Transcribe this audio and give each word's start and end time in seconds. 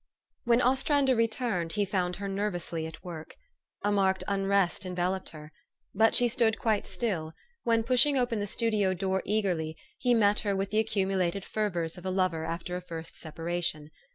When 0.45 0.63
Ostrander 0.63 1.15
returned, 1.15 1.73
he 1.73 1.85
found 1.85 2.15
her 2.15 2.27
nervously 2.27 2.87
at 2.87 3.03
work. 3.03 3.35
A 3.83 3.91
marked 3.91 4.23
unrest 4.27 4.83
enveloped 4.83 5.29
her. 5.29 5.51
But 5.93 6.15
she 6.15 6.27
stood 6.27 6.57
quite 6.57 6.87
still, 6.87 7.33
when, 7.65 7.83
pushing 7.83 8.17
open 8.17 8.39
the 8.39 8.47
studio 8.47 8.95
door 8.95 9.21
eagerly, 9.25 9.77
he 9.99 10.15
met 10.15 10.39
her 10.39 10.55
with 10.55 10.71
the 10.71 10.79
accumulated 10.79 11.45
fervors 11.45 11.99
of 11.99 12.05
a 12.07 12.09
lover 12.09 12.45
after 12.45 12.75
a 12.75 12.81
first 12.81 13.15
separation. 13.15 13.91